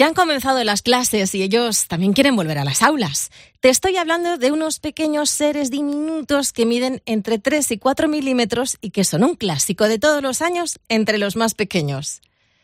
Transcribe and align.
Ya 0.00 0.06
han 0.06 0.14
comenzado 0.14 0.64
las 0.64 0.80
clases 0.80 1.34
y 1.34 1.42
ellos 1.42 1.86
también 1.86 2.14
quieren 2.14 2.34
volver 2.34 2.56
a 2.56 2.64
las 2.64 2.80
aulas. 2.80 3.30
Te 3.60 3.68
estoy 3.68 3.98
hablando 3.98 4.38
de 4.38 4.50
unos 4.50 4.78
pequeños 4.78 5.28
seres 5.28 5.70
diminutos 5.70 6.54
que 6.54 6.64
miden 6.64 7.02
entre 7.04 7.38
3 7.38 7.72
y 7.72 7.76
4 7.76 8.08
milímetros 8.08 8.78
y 8.80 8.92
que 8.92 9.04
son 9.04 9.24
un 9.24 9.34
clásico 9.34 9.88
de 9.88 9.98
todos 9.98 10.22
los 10.22 10.40
años 10.40 10.80
entre 10.88 11.18
los 11.18 11.36
más 11.36 11.52
pequeños. 11.52 12.22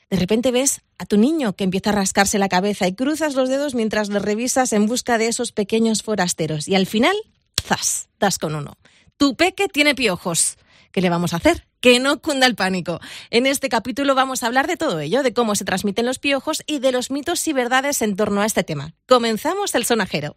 De 0.08 0.16
repente 0.16 0.50
ves 0.50 0.80
a 0.96 1.04
tu 1.04 1.18
niño 1.18 1.52
que 1.52 1.64
empieza 1.64 1.90
a 1.90 1.92
rascarse 1.92 2.38
la 2.38 2.48
cabeza 2.48 2.88
y 2.88 2.94
cruzas 2.94 3.34
los 3.34 3.50
dedos 3.50 3.74
mientras 3.74 4.08
lo 4.08 4.18
revisas 4.18 4.72
en 4.72 4.86
busca 4.86 5.18
de 5.18 5.26
esos 5.26 5.52
pequeños 5.52 6.02
forasteros. 6.02 6.68
Y 6.68 6.74
al 6.74 6.86
final, 6.86 7.16
¡zas! 7.62 8.08
das 8.18 8.38
con 8.38 8.54
uno. 8.54 8.78
Tu 9.18 9.36
peque 9.36 9.68
tiene 9.68 9.94
piojos. 9.94 10.56
¿Qué 10.90 11.02
le 11.02 11.10
vamos 11.10 11.34
a 11.34 11.36
hacer? 11.36 11.65
Que 11.80 12.00
no 12.00 12.20
cunda 12.20 12.46
el 12.46 12.54
pánico. 12.54 13.00
En 13.30 13.46
este 13.46 13.68
capítulo 13.68 14.14
vamos 14.14 14.42
a 14.42 14.46
hablar 14.46 14.66
de 14.66 14.76
todo 14.76 15.00
ello, 15.00 15.22
de 15.22 15.32
cómo 15.32 15.54
se 15.54 15.64
transmiten 15.64 16.06
los 16.06 16.18
piojos 16.18 16.62
y 16.66 16.78
de 16.78 16.92
los 16.92 17.10
mitos 17.10 17.46
y 17.46 17.52
verdades 17.52 18.02
en 18.02 18.16
torno 18.16 18.40
a 18.40 18.46
este 18.46 18.64
tema. 18.64 18.94
Comenzamos 19.06 19.74
el 19.74 19.84
sonajero. 19.84 20.36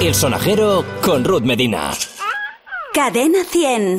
El 0.00 0.14
sonajero 0.14 0.84
con 1.02 1.24
Ruth 1.24 1.42
Medina. 1.42 1.92
Cadena 2.92 3.44
100. 3.44 3.98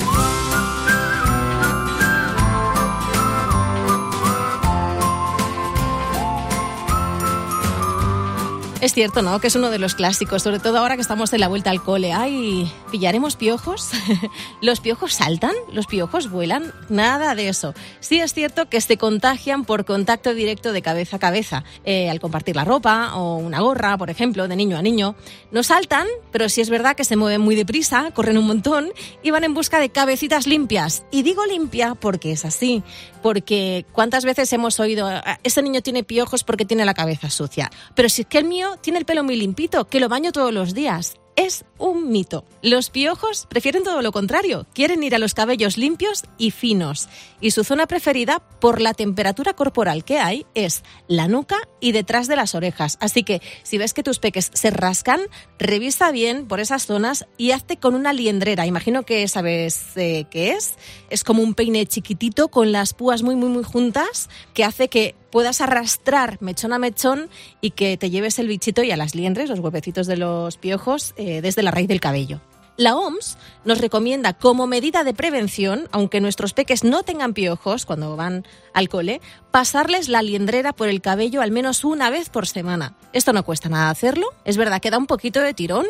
Es 8.84 8.94
cierto, 8.94 9.22
¿no? 9.22 9.40
Que 9.40 9.48
es 9.48 9.56
uno 9.56 9.70
de 9.70 9.80
los 9.80 9.96
clásicos, 9.96 10.44
sobre 10.44 10.60
todo 10.60 10.78
ahora 10.78 10.96
que 10.96 11.02
estamos 11.02 11.32
en 11.32 11.40
la 11.40 11.48
vuelta 11.48 11.70
al 11.70 11.82
cole. 11.82 12.12
Ay, 12.12 12.70
¿pillaremos 12.92 13.38
piojos? 13.38 13.92
¿Los 14.62 14.82
piojos 14.82 15.14
saltan? 15.14 15.54
¿Los 15.72 15.88
piojos 15.88 16.30
vuelan? 16.30 16.74
Nada 16.90 17.34
de 17.34 17.48
eso. 17.48 17.74
Sí 18.02 18.20
es 18.20 18.34
cierto 18.34 18.68
que 18.68 18.82
se 18.82 18.98
contagian 18.98 19.64
por 19.64 19.86
contacto 19.86 20.34
directo 20.34 20.74
de 20.74 20.82
cabeza 20.82 21.16
a 21.16 21.20
cabeza, 21.20 21.64
eh, 21.86 22.10
al 22.10 22.20
compartir 22.20 22.58
la 22.58 22.66
ropa 22.66 23.16
o 23.16 23.38
una 23.38 23.62
gorra, 23.62 23.98
por 23.98 24.10
ejemplo, 24.10 24.50
de 24.50 24.58
niño 24.58 24.76
a 24.76 24.82
niño. 24.82 25.16
No 25.50 25.64
saltan, 25.64 26.06
pero 26.34 26.50
sí 26.50 26.60
es 26.60 26.70
verdad 26.70 26.98
que 26.98 27.06
se 27.06 27.16
mueven 27.16 27.40
muy 27.40 27.56
deprisa, 27.56 28.12
corren 28.12 28.38
un 28.38 28.48
montón 28.48 28.92
y 29.24 29.32
van 29.32 29.46
en 29.46 29.54
busca 29.54 29.80
de 29.80 29.92
cabecitas 29.92 30.46
limpias. 30.46 31.06
Y 31.10 31.24
digo 31.24 31.46
limpia 31.46 31.96
porque 31.96 32.34
es 32.34 32.44
así, 32.44 32.84
porque 33.22 33.86
¿cuántas 33.94 34.26
veces 34.26 34.52
hemos 34.52 34.82
oído, 34.82 35.08
"Ah, 35.08 35.40
ese 35.44 35.62
niño 35.62 35.80
tiene 35.82 36.04
piojos 36.04 36.44
porque 36.44 36.66
tiene 36.66 36.84
la 36.84 36.94
cabeza 36.94 37.30
sucia? 37.30 37.72
Pero 37.96 38.10
si 38.10 38.24
es 38.24 38.28
que 38.28 38.40
el 38.40 38.44
mío 38.44 38.73
tiene 38.78 39.00
el 39.00 39.06
pelo 39.06 39.24
muy 39.24 39.36
limpito, 39.36 39.86
que 39.86 40.00
lo 40.00 40.10
baño 40.10 40.32
todos 40.32 40.54
los 40.54 40.74
días. 40.74 41.16
Es 41.36 41.66
un 41.80 42.12
mito. 42.12 42.46
Los 42.62 42.92
piojos 42.92 43.48
prefieren 43.50 43.84
todo 43.84 44.04
lo 44.04 44.12
contrario. 44.12 44.68
Quieren 44.74 45.02
ir 45.02 45.16
a 45.16 45.20
los 45.20 45.34
cabellos 45.34 45.78
limpios 45.78 46.26
y 46.38 46.52
finos. 46.52 47.10
Y 47.42 47.52
su 47.52 47.64
zona 47.64 47.88
preferida, 47.88 48.40
por 48.60 48.80
la 48.80 48.94
temperatura 48.94 49.54
corporal 49.54 50.04
que 50.04 50.20
hay, 50.20 50.46
es 50.54 50.84
la 51.08 51.28
nuca 51.28 51.58
y 51.80 51.92
detrás 51.92 52.28
de 52.28 52.36
las 52.36 52.54
orejas. 52.54 52.98
Así 53.02 53.24
que 53.24 53.42
si 53.64 53.80
ves 53.80 53.96
que 53.96 54.04
tus 54.04 54.20
peques 54.20 54.52
se 54.54 54.70
rascan, 54.70 55.22
revisa 55.58 56.12
bien 56.12 56.48
por 56.48 56.60
esas 56.60 56.86
zonas 56.86 57.26
y 57.36 57.50
hazte 57.50 57.78
con 57.78 57.96
una 57.96 58.14
liendrera. 58.14 58.68
Imagino 58.68 59.02
que 59.02 59.28
sabes 59.28 59.98
eh, 59.98 60.26
qué 60.30 60.52
es. 60.52 60.76
Es 61.10 61.24
como 61.24 61.42
un 61.42 61.56
peine 61.56 61.88
chiquitito 61.88 62.50
con 62.50 62.72
las 62.72 62.94
púas 62.94 63.24
muy, 63.24 63.36
muy, 63.36 63.50
muy 63.50 63.64
juntas 63.64 64.30
que 64.54 64.64
hace 64.64 64.88
que 64.88 65.16
puedas 65.34 65.62
arrastrar 65.62 66.38
mechón 66.42 66.74
a 66.74 66.78
mechón 66.78 67.28
y 67.60 67.72
que 67.72 67.98
te 67.98 68.12
lleves 68.12 68.38
el 68.38 68.48
bichito 68.48 68.84
y 68.84 68.92
a 68.92 68.98
las 68.98 69.16
liendres, 69.16 69.50
los 69.50 69.58
huevecitos 69.58 70.06
de 70.06 70.16
los 70.16 70.58
piojos, 70.58 71.16
eh, 71.18 71.42
desde 71.42 71.64
la 71.64 71.72
raíz 71.72 71.88
del 71.88 72.00
cabello. 72.00 72.40
La 72.78 72.96
OMS 72.96 73.40
nos 73.66 73.80
recomienda 73.82 74.34
como 74.34 74.68
medida 74.68 75.04
de 75.04 75.16
prevención, 75.16 75.90
aunque 75.92 76.22
nuestros 76.22 76.54
peques 76.54 76.84
no 76.84 77.02
tengan 77.02 77.34
piojos 77.34 77.88
cuando 77.88 78.16
van 78.16 78.46
al 78.76 78.90
cole, 78.90 79.22
pasarles 79.50 80.08
la 80.08 80.22
liendrera 80.22 80.72
por 80.72 80.88
el 80.88 81.02
cabello 81.02 81.42
al 81.42 81.50
menos 81.50 81.84
una 81.84 82.12
vez 82.12 82.30
por 82.30 82.46
semana. 82.46 82.96
Esto 83.12 83.34
no 83.34 83.44
cuesta 83.44 83.70
nada 83.70 83.90
hacerlo, 83.90 84.28
es 84.46 84.58
verdad 84.58 84.82
que 84.82 84.92
da 84.92 85.00
un 85.00 85.08
poquito 85.08 85.40
de 85.40 85.56
tirón, 85.56 85.88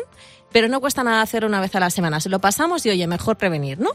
pero 0.52 0.68
no 0.68 0.80
cuesta 0.80 1.04
nada 1.04 1.20
hacerlo 1.20 1.48
una 1.48 1.60
vez 1.60 1.74
a 1.74 1.80
la 1.80 1.90
semana. 1.90 2.18
Se 2.18 2.30
lo 2.30 2.38
pasamos 2.38 2.86
y 2.86 2.88
oye, 2.88 3.06
mejor 3.06 3.36
prevenir, 3.36 3.78
¿no? 3.78 3.90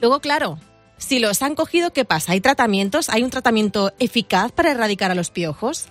Luego, 0.00 0.20
claro, 0.20 0.58
si 1.04 1.18
los 1.18 1.42
han 1.42 1.54
cogido, 1.54 1.92
¿qué 1.92 2.04
pasa? 2.04 2.32
¿Hay 2.32 2.40
tratamientos? 2.40 3.08
¿Hay 3.10 3.22
un 3.22 3.30
tratamiento 3.30 3.92
eficaz 3.98 4.52
para 4.52 4.70
erradicar 4.70 5.10
a 5.10 5.14
los 5.14 5.30
piojos? 5.30 5.86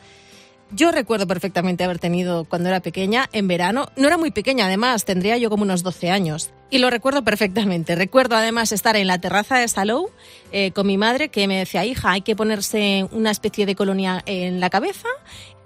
Yo 0.76 0.92
recuerdo 0.92 1.28
perfectamente 1.28 1.84
haber 1.84 2.00
tenido 2.00 2.46
cuando 2.46 2.70
era 2.70 2.80
pequeña, 2.80 3.30
en 3.32 3.48
verano. 3.48 3.90
No 3.96 4.08
era 4.08 4.18
muy 4.18 4.32
pequeña, 4.32 4.66
además, 4.66 5.06
tendría 5.06 5.38
yo 5.38 5.52
como 5.52 5.62
unos 5.62 5.84
12 5.84 6.10
años. 6.10 6.50
Y 6.72 6.80
lo 6.80 6.90
recuerdo 6.90 7.24
perfectamente. 7.24 7.96
Recuerdo 7.96 8.36
además 8.36 8.72
estar 8.72 8.96
en 8.96 9.06
la 9.06 9.20
terraza 9.20 9.60
de 9.60 9.68
Salou 9.68 10.10
eh, 10.52 10.72
con 10.72 10.88
mi 10.88 10.98
madre 10.98 11.30
que 11.30 11.48
me 11.48 11.60
decía, 11.60 11.86
hija, 11.86 12.10
hay 12.10 12.22
que 12.22 12.36
ponerse 12.36 13.08
una 13.12 13.30
especie 13.30 13.68
de 13.68 13.76
colonia 13.76 14.24
en 14.26 14.60
la 14.60 14.72
cabeza. 14.72 15.08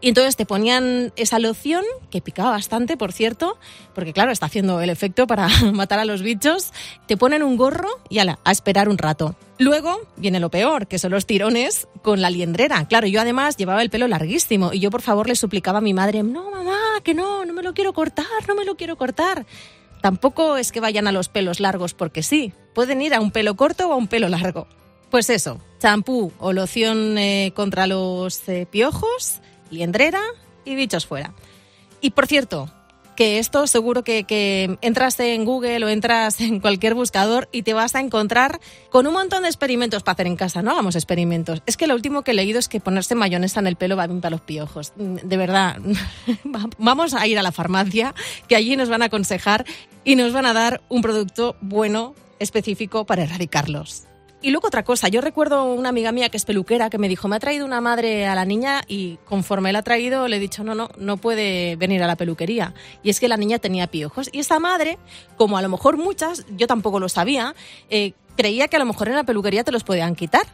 Y 0.02 0.10
entonces 0.10 0.36
te 0.36 0.46
ponían 0.46 1.14
esa 1.16 1.40
loción, 1.40 1.86
que 2.12 2.22
picaba 2.22 2.52
bastante, 2.52 2.98
por 2.98 3.14
cierto, 3.14 3.58
porque 3.96 4.12
claro, 4.12 4.32
está 4.32 4.48
haciendo 4.48 4.82
el 4.82 4.90
efecto 4.90 5.26
para 5.26 5.48
matar 5.74 6.00
a 6.00 6.06
los 6.06 6.22
bichos. 6.22 6.74
Te 7.06 7.16
ponen 7.16 7.44
un 7.44 7.56
gorro 7.56 7.90
y 8.10 8.20
ala, 8.20 8.40
a 8.44 8.52
esperar 8.52 8.90
un 8.90 8.98
rato. 8.98 9.38
Luego 9.60 10.02
viene 10.18 10.40
lo 10.40 10.50
peor, 10.50 10.88
que 10.88 11.00
son 11.00 11.12
los 11.12 11.26
tirones 11.26 11.88
con 12.04 12.22
la 12.22 12.30
liendrera. 12.30 12.88
Claro, 12.88 13.08
yo 13.08 13.22
además 13.22 13.58
llevaba 13.58 13.82
el 13.82 13.90
pelo 13.90 14.08
larguísimo 14.08 14.72
y 14.72 14.80
yo 14.80 14.92
por 14.92 15.02
favor 15.02 15.28
le 15.28 15.36
suplicaba 15.36 15.80
a 15.80 15.82
mi 15.82 15.94
madre, 15.94 16.22
no, 16.22 16.52
mamá, 16.52 16.78
que 17.04 17.16
no, 17.16 17.44
no 17.44 17.54
me 17.54 17.64
lo 17.64 17.74
quiero 17.74 17.94
cortar, 17.94 18.26
no 18.48 18.56
me 18.56 18.66
lo 18.66 18.76
quiero 18.76 18.98
cortar. 18.98 19.46
Tampoco 20.02 20.58
es 20.58 20.72
que 20.72 20.80
vayan 20.80 21.08
a 21.08 21.12
los 21.12 21.30
pelos 21.30 21.60
largos 21.60 21.96
porque 21.96 22.22
sí, 22.22 22.54
pueden 22.76 23.02
ir 23.02 23.16
a 23.16 23.20
un 23.20 23.32
pelo 23.32 23.56
corto 23.56 23.90
o 23.90 23.94
a 23.94 23.96
un 23.96 24.08
pelo 24.08 24.30
largo. 24.30 24.68
Pues 25.10 25.30
eso, 25.30 25.60
champú 25.80 26.32
o 26.38 26.54
loción 26.54 27.18
eh, 27.18 27.52
contra 27.56 27.88
los 27.88 28.48
eh, 28.50 28.68
piojos, 28.70 29.40
liendrera 29.72 30.22
y 30.66 30.76
bichos 30.76 31.08
fuera. 31.08 31.34
Y 32.00 32.12
por 32.12 32.28
cierto, 32.28 32.70
que 33.18 33.40
esto 33.40 33.66
seguro 33.66 34.04
que, 34.04 34.78
entras 34.82 35.20
en 35.20 35.44
Google 35.44 35.84
o 35.84 35.90
entras 35.90 36.40
en 36.40 36.62
cualquier 36.62 36.94
buscador 36.94 37.50
y 37.52 37.64
te 37.64 37.74
vas 37.74 37.96
a 37.96 38.00
encontrar 38.00 38.62
con 38.92 39.08
un 39.08 39.14
montón 39.14 39.42
de 39.42 39.50
experimentos 39.50 40.04
para 40.04 40.14
hacer 40.14 40.28
en 40.28 40.36
casa. 40.36 40.62
No 40.62 40.72
hagamos 40.72 40.96
experimentos. 40.96 41.62
Es 41.66 41.76
que 41.76 41.88
lo 41.88 41.96
último 41.96 42.22
que 42.22 42.32
he 42.32 42.34
leído 42.36 42.60
es 42.60 42.70
que 42.70 42.80
ponerse 42.80 43.16
mayonesa 43.16 43.60
en 43.60 43.68
el 43.68 43.76
pelo 43.76 43.98
va 43.98 44.06
bien 44.06 44.22
para 44.22 44.32
los 44.32 44.42
piojos. 44.42 44.94
De 44.96 45.36
verdad, 45.36 45.78
vamos 46.78 47.14
a 47.16 47.26
ir 47.28 47.40
a 47.40 47.42
la 47.42 47.52
farmacia, 47.52 48.14
que 48.48 48.56
allí 48.56 48.78
nos 48.78 48.88
van 48.88 49.02
a 49.02 49.06
aconsejar 49.06 49.66
y 50.04 50.16
nos 50.16 50.32
van 50.32 50.46
a 50.46 50.54
dar 50.54 50.82
un 50.88 51.02
producto 51.02 51.58
bueno, 51.60 52.14
específico 52.40 53.06
para 53.06 53.24
erradicarlos. 53.24 54.07
Y 54.40 54.52
luego 54.52 54.68
otra 54.68 54.84
cosa, 54.84 55.08
yo 55.08 55.20
recuerdo 55.20 55.64
una 55.64 55.90
amiga 55.90 56.12
mía 56.12 56.30
que 56.30 56.38
es 56.38 56.46
peluquera 56.46 56.92
que 56.92 57.00
me 57.00 57.10
dijo, 57.10 57.28
me 57.28 57.38
ha 57.38 57.40
traído 57.40 57.66
una 57.66 57.82
madre 57.82 58.28
a 58.28 58.36
la 58.36 58.46
niña 58.46 58.84
y 58.88 59.18
conforme 59.26 59.74
la 59.74 59.80
ha 59.80 59.84
traído 59.84 60.28
le 60.28 60.38
he 60.38 60.40
dicho, 60.40 60.64
no, 60.64 60.76
no, 60.76 60.90
no 60.98 61.18
puede 61.18 61.76
venir 61.76 62.04
a 62.04 62.08
la 62.08 62.16
peluquería. 62.16 62.76
Y 63.02 63.10
es 63.10 63.20
que 63.20 63.28
la 63.28 63.38
niña 63.38 63.58
tenía 63.58 63.88
piojos. 63.88 64.30
Y 64.32 64.40
esa 64.40 64.60
madre, 64.60 65.00
como 65.38 65.58
a 65.58 65.62
lo 65.64 65.70
mejor 65.70 65.98
muchas, 65.98 66.46
yo 66.56 66.68
tampoco 66.68 67.00
lo 67.00 67.10
sabía, 67.10 67.56
eh, 67.90 68.14
creía 68.36 68.68
que 68.68 68.76
a 68.76 68.80
lo 68.80 68.86
mejor 68.86 69.08
en 69.08 69.16
la 69.16 69.24
peluquería 69.24 69.64
te 69.64 69.72
los 69.72 69.84
podían 69.84 70.16
quitar. 70.16 70.46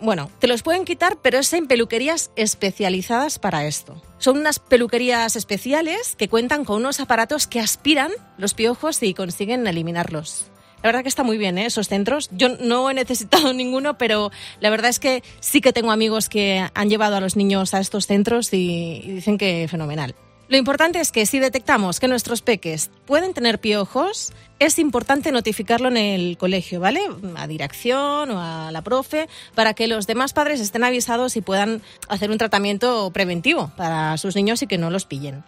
Bueno, 0.00 0.30
te 0.38 0.46
los 0.46 0.62
pueden 0.62 0.84
quitar, 0.84 1.18
pero 1.22 1.38
es 1.38 1.52
en 1.52 1.66
peluquerías 1.68 2.30
especializadas 2.36 3.38
para 3.38 3.66
esto. 3.66 4.00
Son 4.18 4.38
unas 4.38 4.58
peluquerías 4.58 5.36
especiales 5.36 6.16
que 6.16 6.28
cuentan 6.28 6.64
con 6.64 6.76
unos 6.76 7.00
aparatos 7.00 7.46
que 7.46 7.60
aspiran 7.60 8.12
los 8.38 8.54
piojos 8.54 9.02
y 9.02 9.14
consiguen 9.14 9.66
eliminarlos. 9.66 10.50
La 10.86 10.92
verdad 10.92 11.02
que 11.02 11.08
está 11.08 11.24
muy 11.24 11.36
bien, 11.36 11.58
¿eh? 11.58 11.66
esos 11.66 11.88
centros. 11.88 12.30
Yo 12.30 12.48
no 12.48 12.88
he 12.88 12.94
necesitado 12.94 13.52
ninguno, 13.52 13.98
pero 13.98 14.30
la 14.60 14.70
verdad 14.70 14.88
es 14.88 15.00
que 15.00 15.24
sí 15.40 15.60
que 15.60 15.72
tengo 15.72 15.90
amigos 15.90 16.28
que 16.28 16.64
han 16.74 16.88
llevado 16.88 17.16
a 17.16 17.20
los 17.20 17.34
niños 17.34 17.74
a 17.74 17.80
estos 17.80 18.06
centros 18.06 18.52
y, 18.52 19.02
y 19.02 19.10
dicen 19.14 19.36
que 19.36 19.66
fenomenal. 19.68 20.14
Lo 20.46 20.56
importante 20.56 21.00
es 21.00 21.10
que 21.10 21.26
si 21.26 21.40
detectamos 21.40 21.98
que 21.98 22.06
nuestros 22.06 22.40
peques 22.40 22.92
pueden 23.04 23.34
tener 23.34 23.58
piojos, 23.58 24.32
es 24.60 24.78
importante 24.78 25.32
notificarlo 25.32 25.88
en 25.88 25.96
el 25.96 26.38
colegio, 26.38 26.78
¿vale? 26.78 27.00
A 27.34 27.48
dirección 27.48 28.30
o 28.30 28.40
a 28.40 28.70
la 28.70 28.82
profe, 28.82 29.28
para 29.56 29.74
que 29.74 29.88
los 29.88 30.06
demás 30.06 30.34
padres 30.34 30.60
estén 30.60 30.84
avisados 30.84 31.36
y 31.36 31.40
puedan 31.40 31.82
hacer 32.08 32.30
un 32.30 32.38
tratamiento 32.38 33.10
preventivo 33.10 33.72
para 33.76 34.16
sus 34.18 34.36
niños 34.36 34.62
y 34.62 34.68
que 34.68 34.78
no 34.78 34.90
los 34.90 35.04
pillen. 35.04 35.42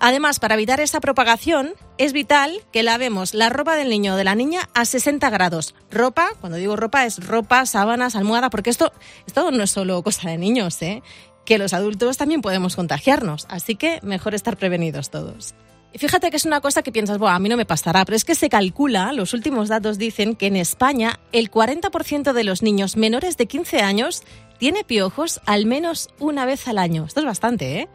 Además, 0.00 0.38
para 0.38 0.54
evitar 0.54 0.80
esa 0.80 1.00
propagación, 1.00 1.74
es 1.96 2.12
vital 2.12 2.62
que 2.72 2.82
lavemos 2.82 3.34
la 3.34 3.48
ropa 3.48 3.76
del 3.76 3.88
niño 3.88 4.14
o 4.14 4.16
de 4.16 4.24
la 4.24 4.34
niña 4.34 4.68
a 4.74 4.84
60 4.84 5.28
grados. 5.30 5.74
Ropa, 5.90 6.30
cuando 6.40 6.58
digo 6.58 6.76
ropa, 6.76 7.04
es 7.04 7.26
ropa, 7.26 7.66
sábanas, 7.66 8.14
almohada, 8.14 8.50
porque 8.50 8.70
esto, 8.70 8.92
esto 9.26 9.50
no 9.50 9.64
es 9.64 9.70
solo 9.70 10.02
cosa 10.02 10.30
de 10.30 10.38
niños, 10.38 10.80
¿eh? 10.82 11.02
que 11.44 11.58
los 11.58 11.72
adultos 11.72 12.18
también 12.18 12.42
podemos 12.42 12.76
contagiarnos. 12.76 13.46
Así 13.48 13.74
que 13.74 14.00
mejor 14.02 14.34
estar 14.34 14.56
prevenidos 14.56 15.10
todos. 15.10 15.54
Fíjate 15.94 16.30
que 16.30 16.36
es 16.36 16.44
una 16.44 16.60
cosa 16.60 16.82
que 16.82 16.92
piensas, 16.92 17.18
bueno, 17.18 17.34
a 17.34 17.38
mí 17.38 17.48
no 17.48 17.56
me 17.56 17.64
pasará, 17.64 18.04
pero 18.04 18.14
es 18.14 18.24
que 18.24 18.34
se 18.34 18.50
calcula, 18.50 19.12
los 19.14 19.32
últimos 19.32 19.68
datos 19.68 19.96
dicen 19.96 20.36
que 20.36 20.46
en 20.46 20.56
España 20.56 21.18
el 21.32 21.50
40% 21.50 22.34
de 22.34 22.44
los 22.44 22.62
niños 22.62 22.96
menores 22.96 23.38
de 23.38 23.46
15 23.46 23.80
años 23.80 24.22
tiene 24.58 24.84
piojos 24.84 25.40
al 25.46 25.64
menos 25.64 26.10
una 26.18 26.44
vez 26.44 26.68
al 26.68 26.78
año. 26.78 27.06
Esto 27.06 27.20
es 27.20 27.26
bastante, 27.26 27.80
¿eh? 27.80 27.88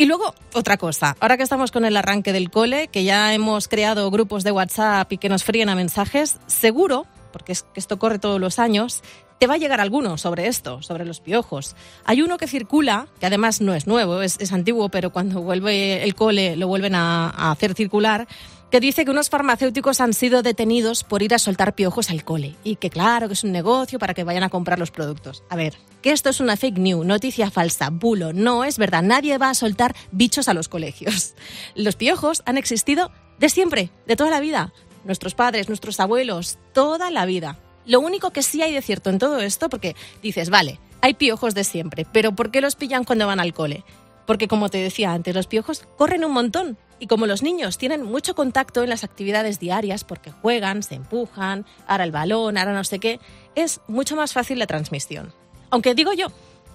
Y 0.00 0.06
luego, 0.06 0.32
otra 0.54 0.76
cosa, 0.76 1.16
ahora 1.18 1.36
que 1.36 1.42
estamos 1.42 1.72
con 1.72 1.84
el 1.84 1.96
arranque 1.96 2.32
del 2.32 2.52
cole, 2.52 2.86
que 2.86 3.02
ya 3.02 3.34
hemos 3.34 3.66
creado 3.66 4.08
grupos 4.12 4.44
de 4.44 4.52
WhatsApp 4.52 5.12
y 5.12 5.18
que 5.18 5.28
nos 5.28 5.42
fríen 5.42 5.68
a 5.70 5.74
mensajes, 5.74 6.38
seguro, 6.46 7.08
porque 7.32 7.50
es 7.50 7.64
que 7.64 7.80
esto 7.80 7.98
corre 7.98 8.20
todos 8.20 8.40
los 8.40 8.60
años, 8.60 9.02
te 9.38 9.46
va 9.46 9.54
a 9.54 9.58
llegar 9.58 9.80
alguno 9.80 10.18
sobre 10.18 10.46
esto, 10.48 10.82
sobre 10.82 11.04
los 11.04 11.20
piojos. 11.20 11.76
Hay 12.04 12.22
uno 12.22 12.38
que 12.38 12.48
circula, 12.48 13.06
que 13.20 13.26
además 13.26 13.60
no 13.60 13.74
es 13.74 13.86
nuevo, 13.86 14.20
es, 14.22 14.52
antiguo, 14.52 14.88
pero 14.88 15.10
cuando 15.10 15.40
vuelve 15.40 16.02
el 16.02 16.14
cole 16.14 16.56
lo 16.56 16.66
vuelven 16.68 16.94
a, 16.94 17.50
hacer 17.50 17.74
circular, 17.74 18.26
que 18.70 18.80
dice 18.80 19.04
que 19.04 19.10
unos 19.10 19.30
farmacéuticos 19.30 20.00
han 20.00 20.12
sido 20.12 20.42
detenidos 20.42 21.02
por 21.02 21.22
ir 21.22 21.34
a 21.34 21.38
soltar 21.38 21.74
piojos 21.74 22.10
al 22.10 22.24
cole 22.24 22.54
y 22.64 22.76
que 22.76 22.90
claro 22.90 23.28
que 23.28 23.34
es 23.34 23.44
un 23.44 23.52
negocio 23.52 23.98
para 23.98 24.12
que 24.12 24.24
vayan 24.24 24.42
a 24.42 24.50
comprar 24.50 24.78
los 24.78 24.90
productos. 24.90 25.42
A 25.48 25.56
ver, 25.56 25.74
que 26.02 26.10
esto 26.10 26.28
es 26.28 26.40
una 26.40 26.56
fake 26.56 26.78
news, 26.78 27.06
noticia 27.06 27.50
falsa, 27.50 27.88
bulo, 27.90 28.34
no 28.34 28.64
es 28.64 28.76
verdad, 28.76 29.02
nadie 29.02 29.38
va 29.38 29.50
a 29.50 29.54
soltar 29.54 29.94
bichos 30.10 30.48
a 30.48 30.54
los 30.54 30.68
colegios. 30.68 31.34
Los 31.74 31.96
piojos 31.96 32.42
han 32.44 32.58
existido 32.58 33.10
de 33.38 33.48
siempre, 33.48 33.90
de 34.06 34.16
toda 34.16 34.30
la 34.30 34.40
vida. 34.40 34.72
Nuestros 35.04 35.34
padres, 35.34 35.68
nuestros 35.68 36.00
abuelos, 36.00 36.58
toda 36.74 37.10
la 37.10 37.24
vida. 37.24 37.56
Lo 37.88 38.00
único 38.00 38.32
que 38.32 38.42
sí 38.42 38.60
hay 38.60 38.74
de 38.74 38.82
cierto 38.82 39.08
en 39.08 39.18
todo 39.18 39.40
esto, 39.40 39.70
porque 39.70 39.96
dices, 40.22 40.50
vale, 40.50 40.78
hay 41.00 41.14
piojos 41.14 41.54
de 41.54 41.64
siempre, 41.64 42.06
pero 42.12 42.32
¿por 42.32 42.50
qué 42.50 42.60
los 42.60 42.76
pillan 42.76 43.04
cuando 43.04 43.26
van 43.26 43.40
al 43.40 43.54
cole? 43.54 43.82
Porque 44.26 44.46
como 44.46 44.68
te 44.68 44.76
decía 44.76 45.12
antes, 45.14 45.34
los 45.34 45.46
piojos 45.46 45.88
corren 45.96 46.22
un 46.22 46.32
montón 46.32 46.76
y 46.98 47.06
como 47.06 47.26
los 47.26 47.42
niños 47.42 47.78
tienen 47.78 48.02
mucho 48.02 48.34
contacto 48.34 48.82
en 48.82 48.90
las 48.90 49.04
actividades 49.04 49.58
diarias 49.58 50.04
porque 50.04 50.30
juegan, 50.30 50.82
se 50.82 50.96
empujan, 50.96 51.64
ahora 51.86 52.04
el 52.04 52.12
balón, 52.12 52.58
ahora 52.58 52.74
no 52.74 52.84
sé 52.84 52.98
qué, 52.98 53.20
es 53.54 53.80
mucho 53.88 54.16
más 54.16 54.34
fácil 54.34 54.58
la 54.58 54.66
transmisión. 54.66 55.32
Aunque 55.70 55.94
digo 55.94 56.12
yo 56.12 56.26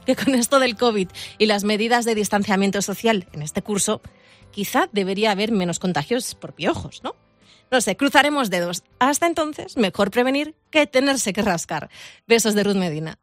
que 0.08 0.16
con 0.16 0.34
esto 0.34 0.58
del 0.58 0.76
COVID 0.76 1.10
y 1.38 1.46
las 1.46 1.64
medidas 1.64 2.06
de 2.06 2.16
distanciamiento 2.16 2.82
social 2.82 3.28
en 3.34 3.44
este 3.44 3.62
curso, 3.62 4.02
quizá 4.50 4.90
debería 4.92 5.30
haber 5.30 5.52
menos 5.52 5.78
contagios 5.78 6.34
por 6.34 6.54
piojos, 6.54 7.04
¿no? 7.04 7.14
No 7.74 7.82
sé, 7.82 7.98
cruzaremos 7.98 8.52
dedos. 8.52 8.84
Hasta 9.00 9.26
entonces, 9.26 9.78
mejor 9.78 10.12
prevenir 10.12 10.54
que 10.70 10.86
tenerse 10.86 11.34
que 11.34 11.42
rascar. 11.42 11.90
Besos 12.28 12.54
de 12.54 12.64
Ruth 12.64 12.76
Medina. 12.76 13.18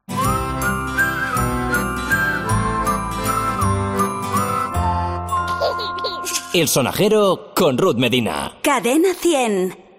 El 6.52 6.66
sonajero 6.66 7.52
con 7.54 7.78
Ruth 7.78 7.94
Medina. 7.94 8.58
Cadena 8.64 9.14
100. 9.14 9.89